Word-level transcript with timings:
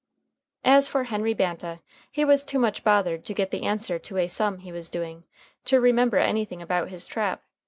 As 0.65 0.87
for 0.87 1.03
Henry 1.03 1.35
Banta, 1.35 1.79
he 2.11 2.25
was 2.25 2.43
too 2.43 2.57
much 2.57 2.83
bothered 2.83 3.23
to 3.25 3.35
get 3.35 3.51
the 3.51 3.61
answer 3.67 3.99
to 3.99 4.17
a 4.17 4.27
"sum" 4.27 4.57
he 4.57 4.71
was 4.71 4.89
doing, 4.89 5.25
to 5.65 5.79
remember 5.79 6.17
anything 6.17 6.59
about 6.59 6.89
his 6.89 7.05
trap. 7.05 7.43